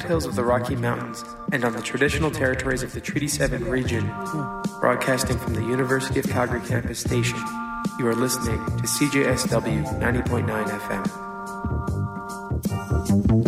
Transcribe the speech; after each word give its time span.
foothills 0.00 0.26
of 0.26 0.34
the 0.34 0.44
Rocky 0.44 0.76
Mountains 0.76 1.24
and 1.52 1.64
on 1.64 1.72
the 1.72 1.80
traditional 1.80 2.30
territories 2.30 2.82
of 2.82 2.92
the 2.92 3.00
Treaty 3.00 3.28
7 3.28 3.64
region, 3.64 4.06
broadcasting 4.78 5.38
from 5.38 5.54
the 5.54 5.62
University 5.62 6.20
of 6.20 6.26
Calgary 6.26 6.60
campus 6.66 6.98
station. 7.00 7.38
You 7.98 8.06
are 8.08 8.14
listening 8.14 8.58
to 8.58 8.82
CJSW 8.82 9.98
90.9 9.98 10.68
FM. 13.30 13.45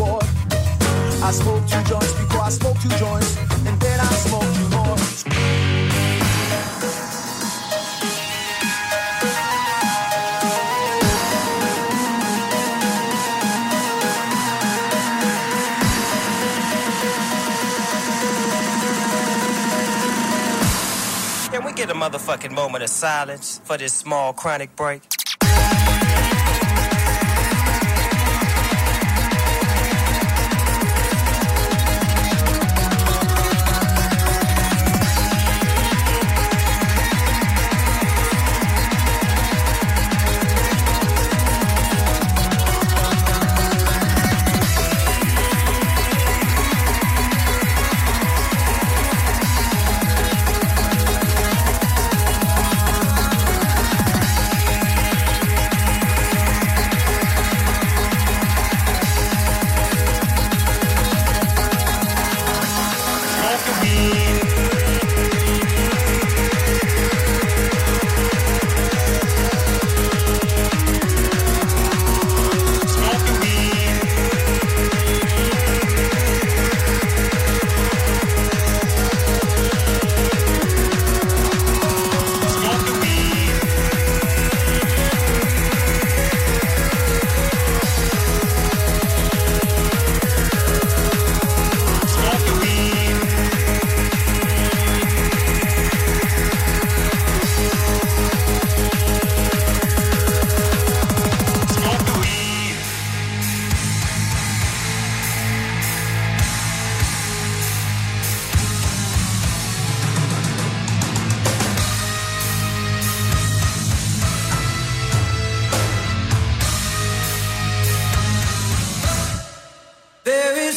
war. 0.00 0.20
I 1.22 1.30
smoked 1.32 1.68
two 1.68 1.82
joints 1.84 2.12
before 2.14 2.40
I 2.40 2.50
smoked 2.50 2.80
two 2.82 2.88
joints, 2.96 3.36
and 3.66 3.80
then 3.80 4.00
I 4.00 4.12
smoked 4.24 4.54
two 4.56 4.68
more. 4.76 4.80
get 21.80 21.88
a 21.88 21.94
motherfucking 21.94 22.52
moment 22.52 22.84
of 22.84 22.90
silence 22.90 23.58
for 23.64 23.78
this 23.78 23.94
small 23.94 24.34
chronic 24.34 24.76
break. 24.76 25.19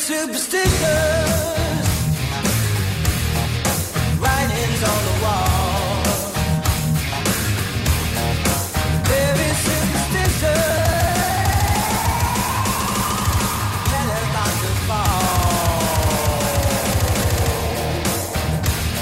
superstitions, 0.04 1.88
writings 4.20 4.82
on 4.92 5.00
the 5.08 5.16
wall. 5.24 6.04
There 9.08 9.36
is 9.48 9.58
superstition. 9.68 10.60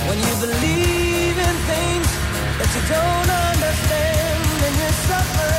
When 0.08 0.17
you 0.27 0.36
believe 0.46 1.38
in 1.48 1.55
things 1.72 2.10
that 2.60 2.70
you 2.75 2.84
don't 2.93 3.29
understand, 3.50 4.41
then 4.62 4.74
you 4.81 4.89
suffer. 5.10 5.51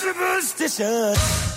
Superstition. 0.00 1.51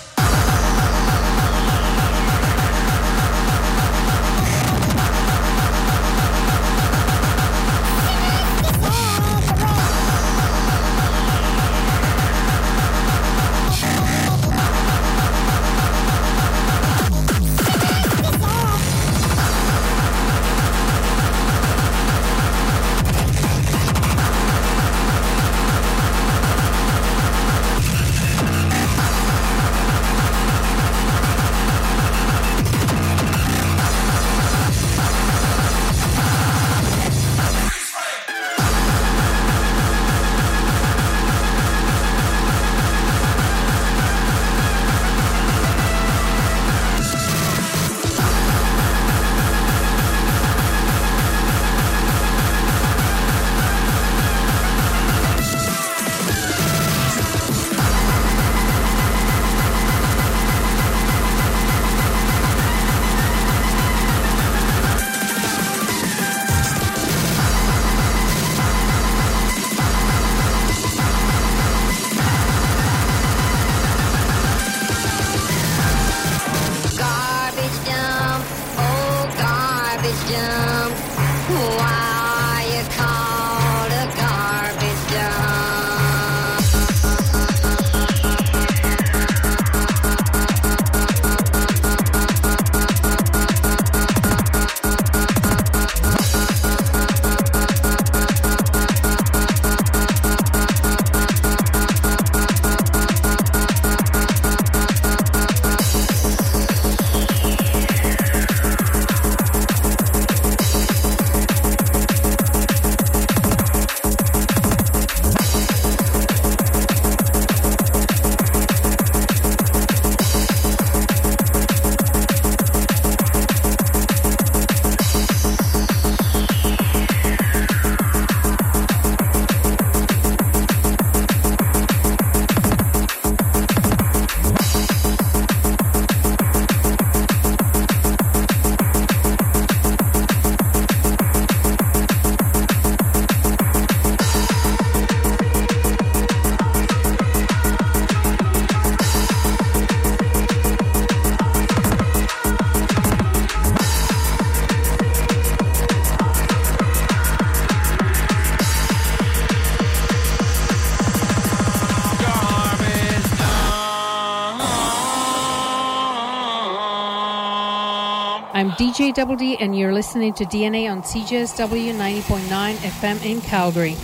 DJ 168.95 169.13
Double 169.13 169.35
D, 169.35 169.57
and 169.57 169.77
you're 169.77 169.91
listening 169.91 170.31
to 170.35 170.45
DNA 170.45 170.89
on 170.89 171.01
CJSW 171.01 171.93
90.9 171.95 172.75
FM 172.75 173.25
in 173.25 173.41
Calgary. 173.41 173.97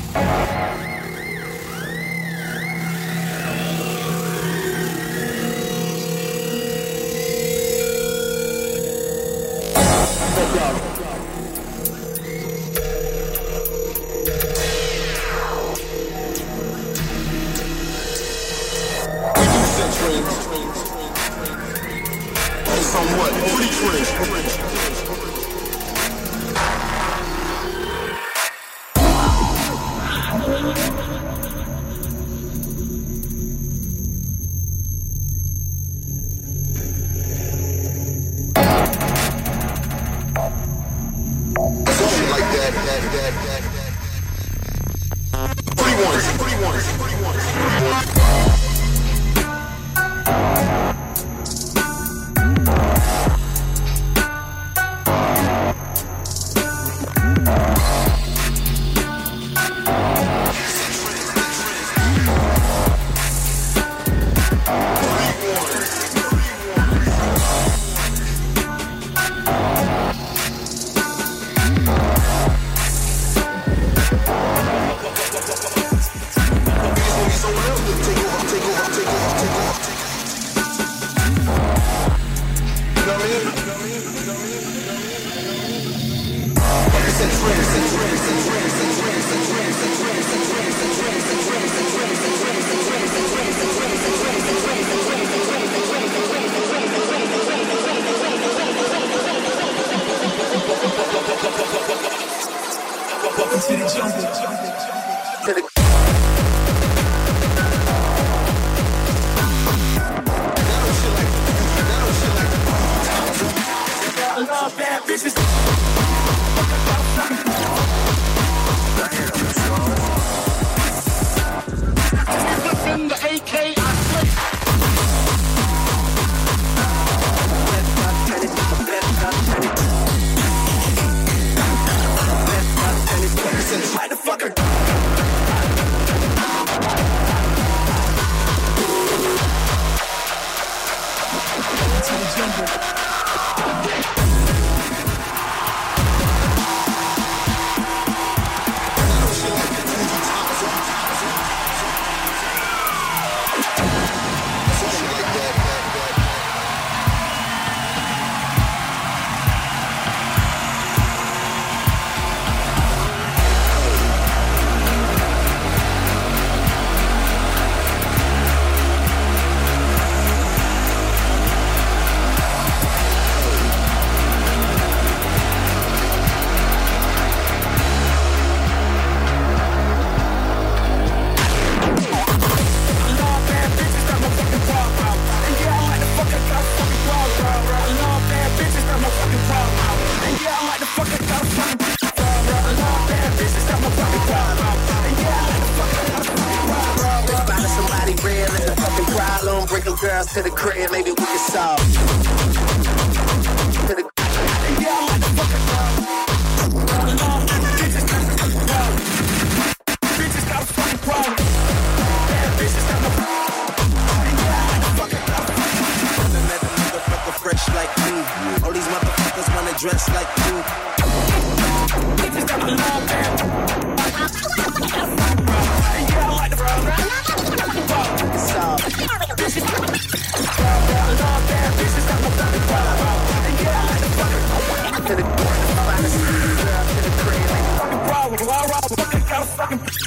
fucking. 239.61 240.00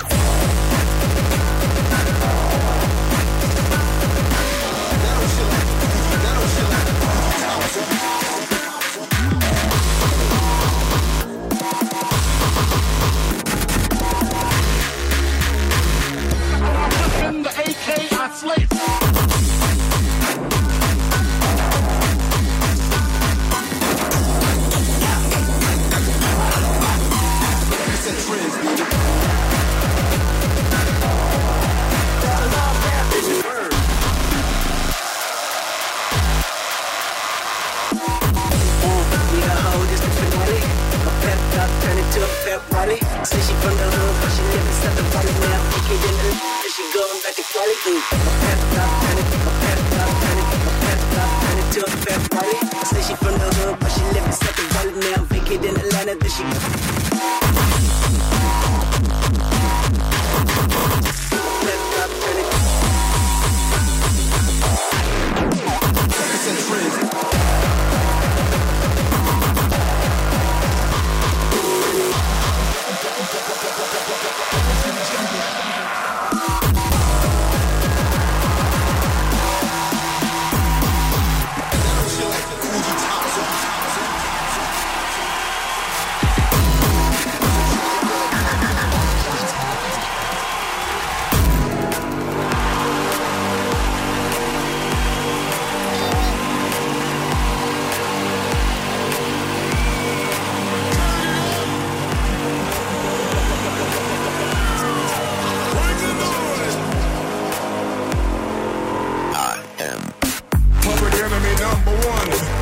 number 111.64 111.92
one. 111.92 112.53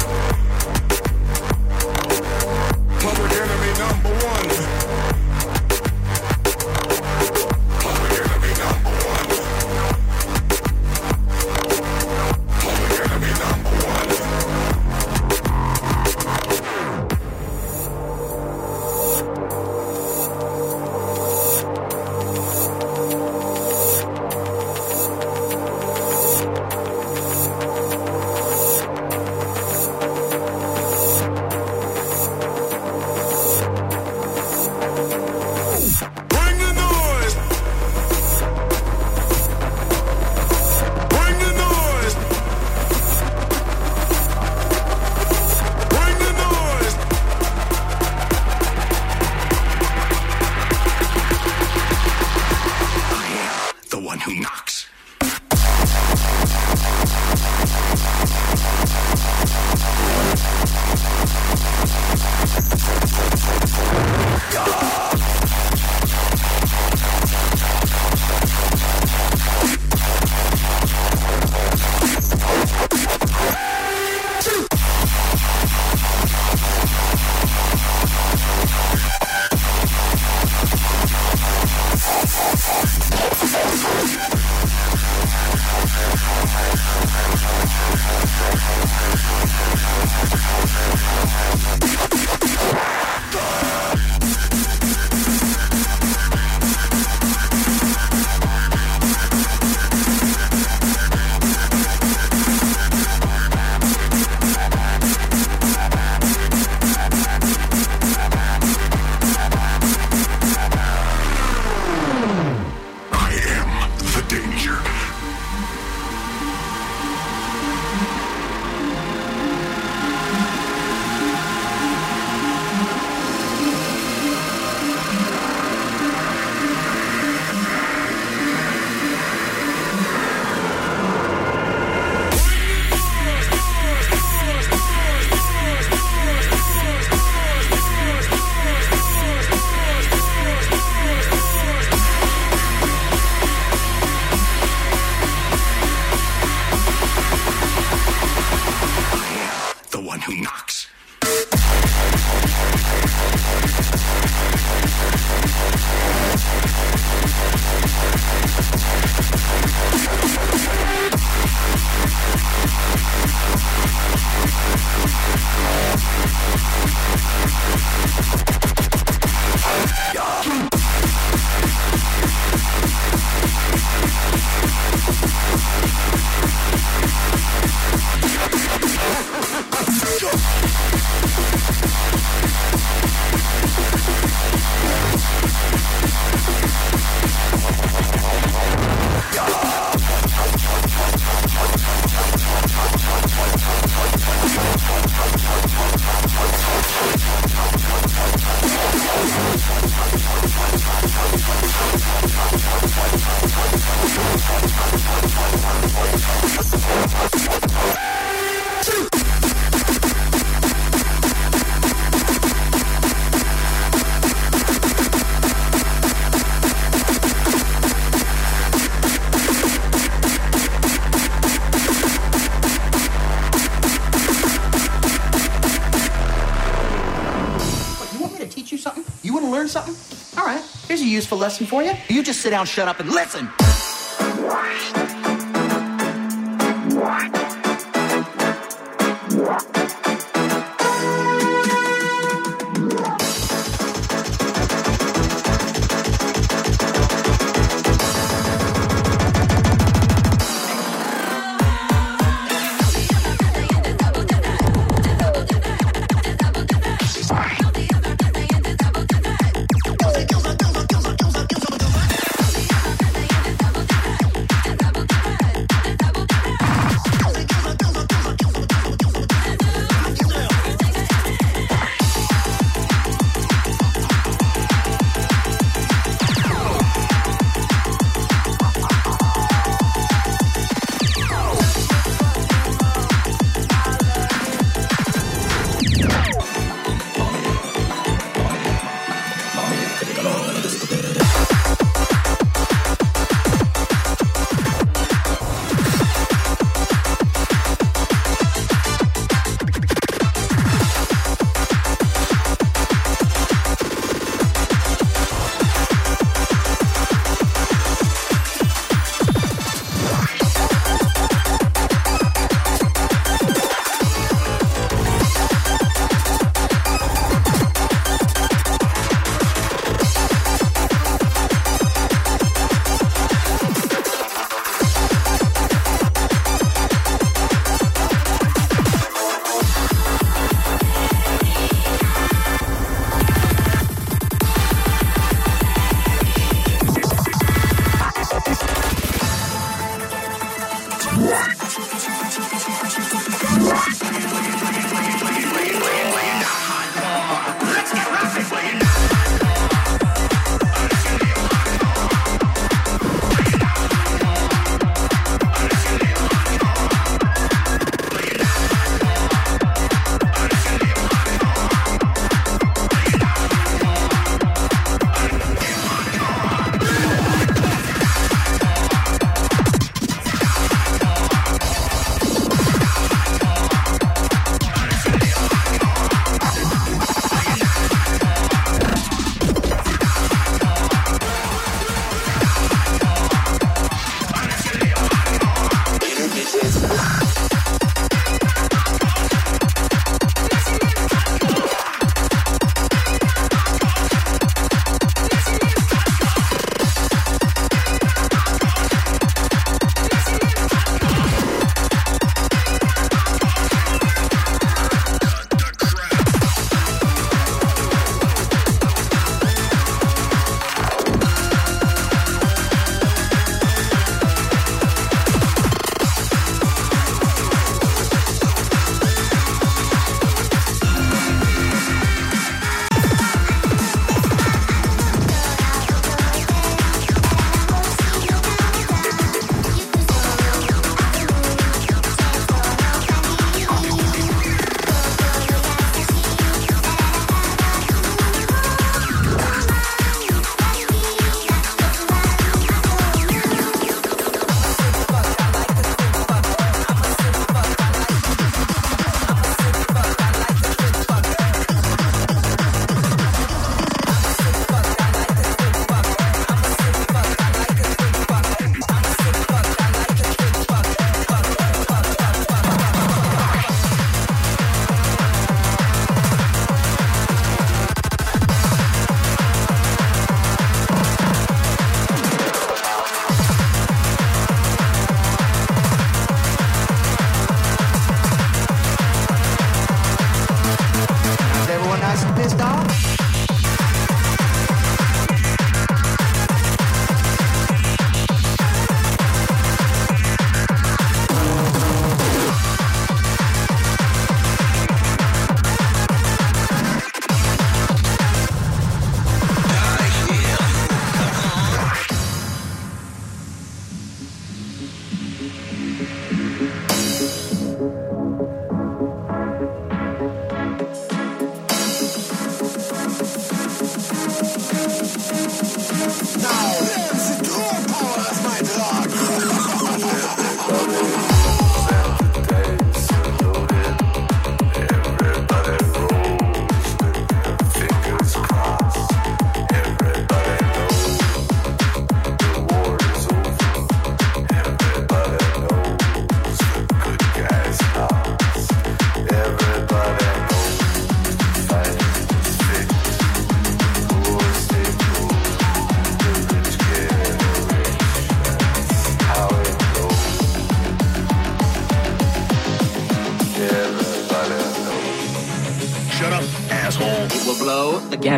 Here's 231.02 231.10
a 231.10 231.14
useful 231.14 231.38
lesson 231.38 231.66
for 231.66 231.82
you. 231.82 231.92
You 232.08 232.22
just 232.22 232.40
sit 232.40 232.50
down, 232.50 232.66
shut 232.66 232.88
up, 232.88 233.00
and 233.00 233.08
listen. 233.10 233.48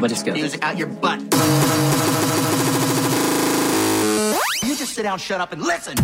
Blow 0.01 0.09
the 0.09 0.15
Gabba 0.15 0.25
disco. 0.25 0.33
music 0.33 0.63
out 0.65 0.77
your 0.77 0.89
butt. 0.89 1.21
You 4.63 4.77
just 4.77 4.95
sit 4.95 5.03
down, 5.03 5.19
shut 5.19 5.41
up, 5.41 5.53
and 5.53 5.63
listen. 5.63 5.95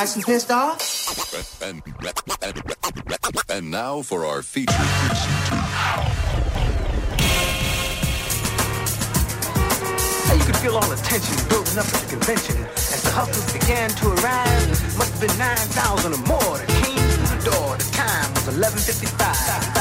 Nice 0.00 0.16
and 0.16 0.24
pissed 0.24 0.50
off? 0.50 1.62
And, 1.62 1.82
and 3.50 3.70
now 3.70 4.00
for 4.00 4.24
our 4.24 4.40
feature. 4.40 4.72
Hey, 10.24 10.38
you 10.38 10.44
could 10.44 10.56
feel 10.56 10.76
all 10.76 10.88
the 10.88 10.96
tension 11.04 11.36
building 11.50 11.76
up 11.76 11.84
at 11.84 12.00
the 12.00 12.16
convention 12.16 12.56
as 12.64 13.02
the 13.02 13.10
hustlers 13.10 13.52
began 13.52 13.90
to 13.90 14.08
arrive. 14.08 14.70
Must 14.96 15.12
have 15.12 15.20
been 15.20 15.38
9,000 15.38 16.14
or 16.14 16.16
more 16.26 16.56
that 16.56 16.68
came 16.68 16.96
through 16.96 17.36
the 17.36 17.50
door. 17.50 17.76
The 17.76 17.90
time 17.92 18.32
was 18.32 18.48
11.55. 18.56 19.79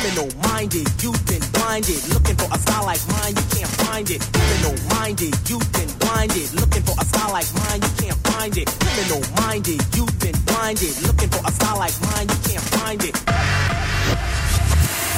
Criminal 0.00 0.30
minded, 0.46 0.86
you've 1.02 1.26
been 1.26 1.42
blinded. 1.52 1.98
Looking 2.14 2.36
for 2.36 2.46
a 2.54 2.58
style 2.58 2.86
like 2.86 3.00
mine, 3.08 3.34
you 3.34 3.42
can't 3.50 3.70
find 3.82 4.08
it. 4.08 4.22
Criminal 4.32 4.76
minded, 4.94 5.34
you've 5.50 5.72
been 5.72 5.90
blinded. 5.98 6.54
Looking 6.54 6.82
for 6.82 6.94
a 7.00 7.04
style 7.04 7.32
like 7.32 7.52
mine, 7.54 7.82
you 7.82 7.92
can't 7.98 8.18
find 8.30 8.56
it. 8.56 8.68
Criminal 8.78 9.22
minded, 9.42 9.82
you've 9.96 10.18
been 10.20 10.38
blinded. 10.46 10.94
Looking 11.02 11.28
for 11.30 11.42
a 11.44 11.50
style 11.50 11.78
like 11.78 12.00
mine, 12.00 12.28
you 12.28 12.38
can't 12.46 12.66
find 12.78 13.02
it. 13.02 13.14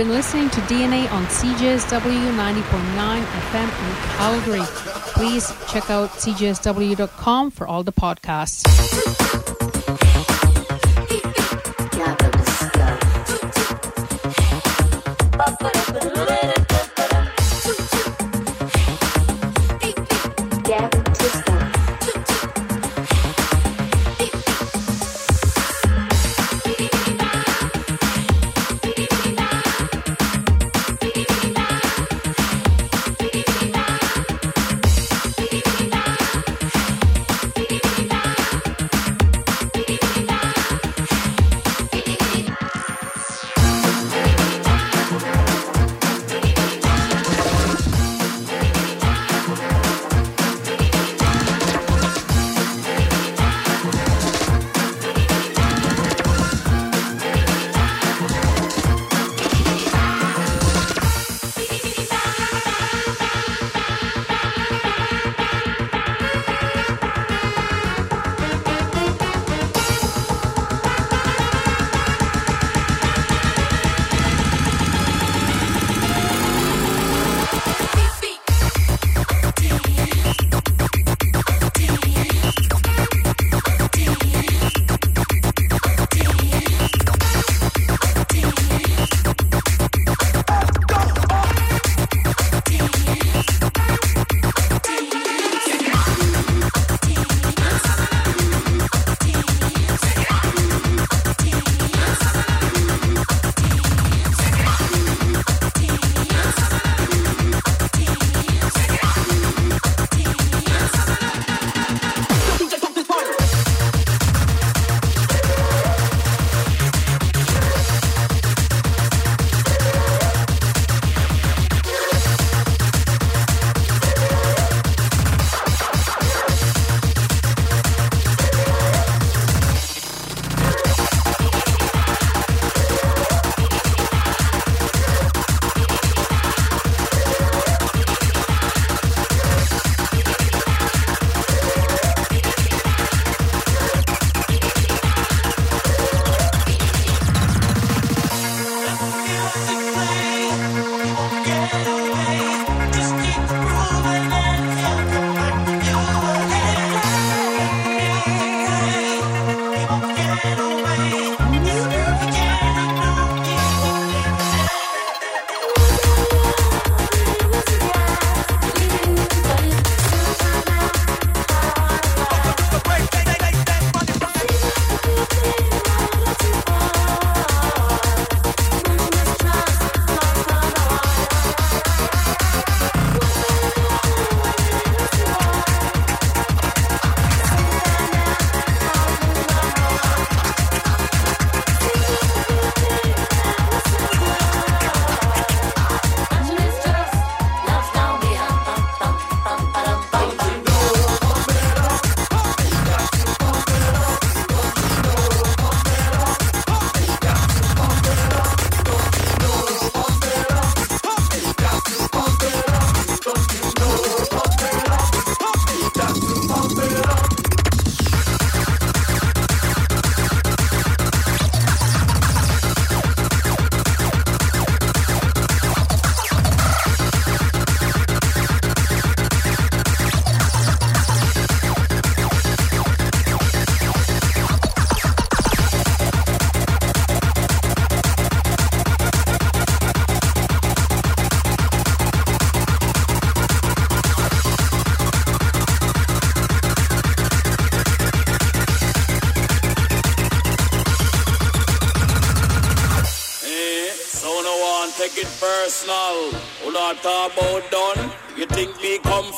Been 0.03 0.11
listening 0.11 0.51
to 0.51 0.61
DNA 0.63 1.09
on 1.13 1.25
CJSW 1.27 2.35
90.9 2.35 3.23
FM 3.23 3.69
in 3.69 3.95
Calgary. 4.17 4.67
Please 5.15 5.47
check 5.71 5.91
out 5.91 6.11
cjsw.com 6.11 7.53
for 7.53 7.69
all 7.69 7.85
the 7.85 7.93
podcasts. 7.93 9.42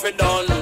Me 0.05 0.13
confident? 0.13 0.54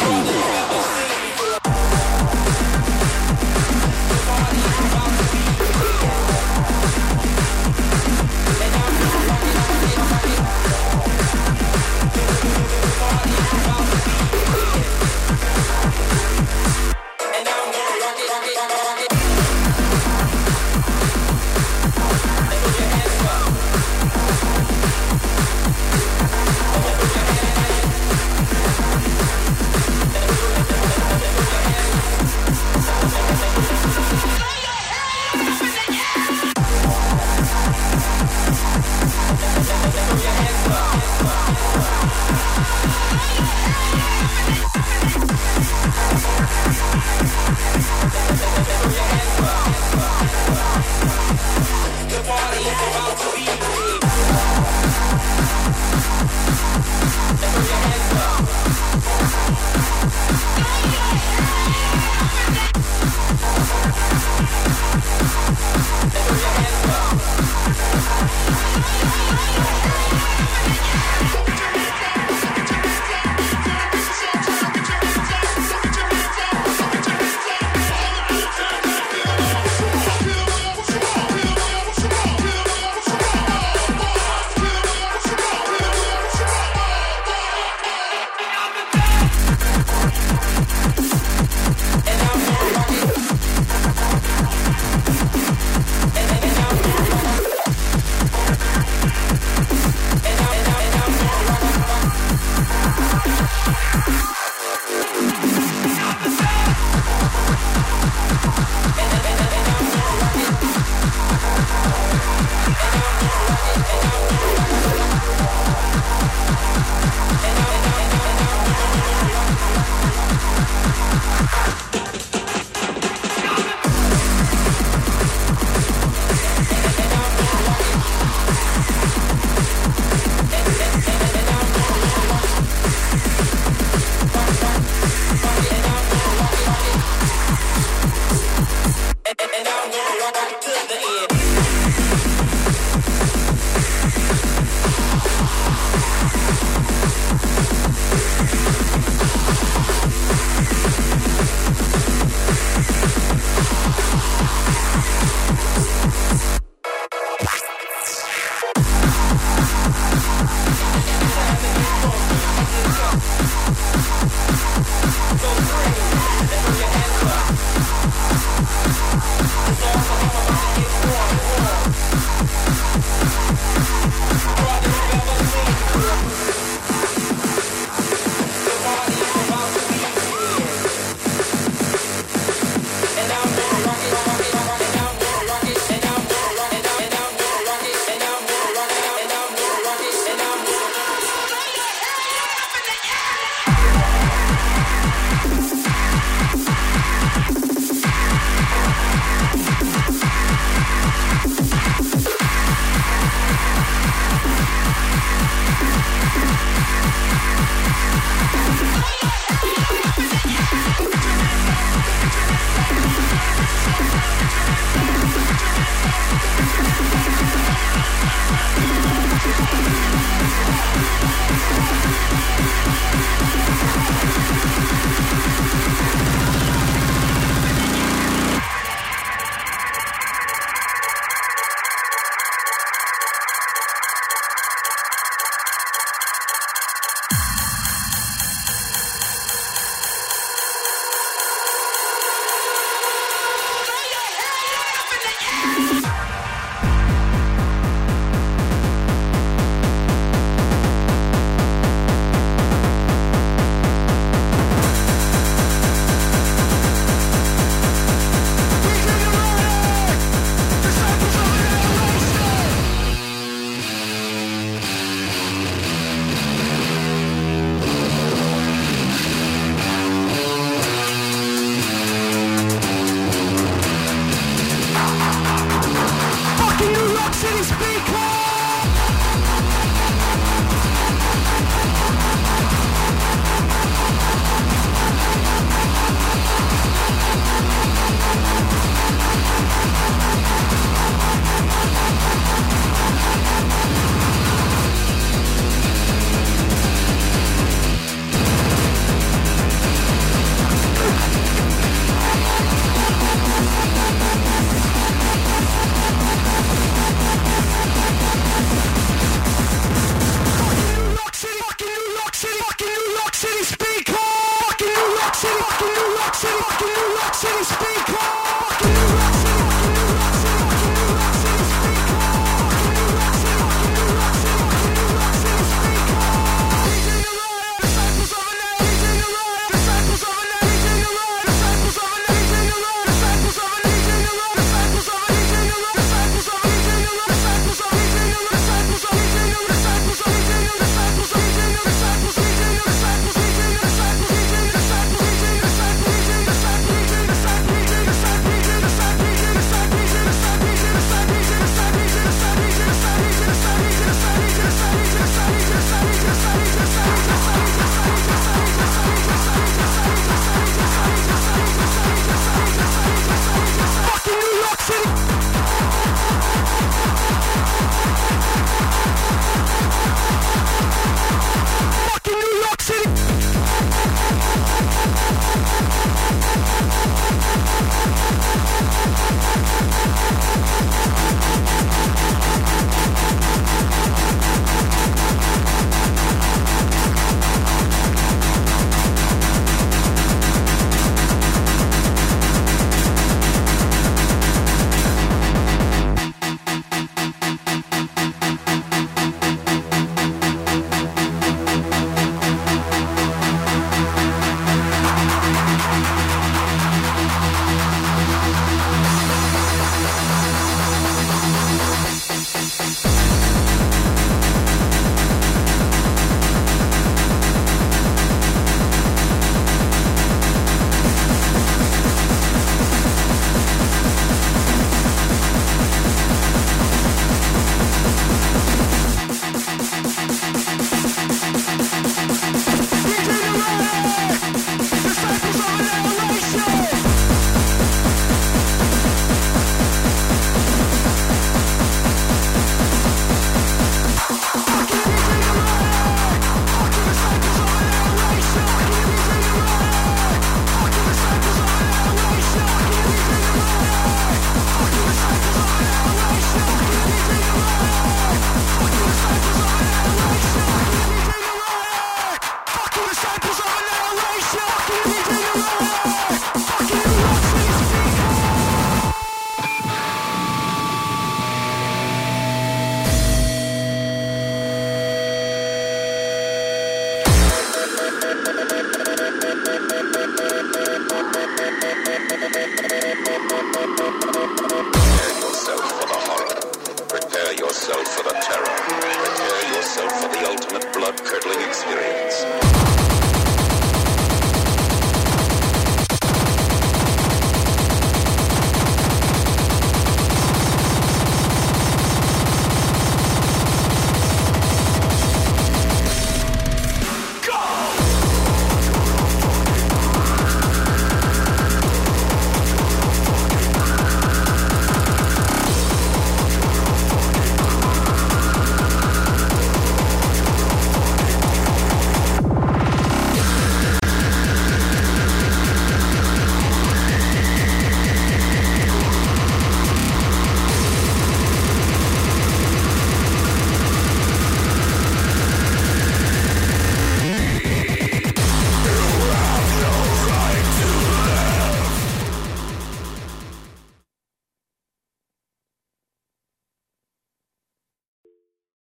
Bring 0.00 0.26
it, 0.26 0.89